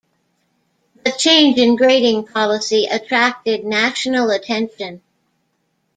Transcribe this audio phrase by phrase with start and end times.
[1.05, 5.01] The change in grading policy attracted national attention.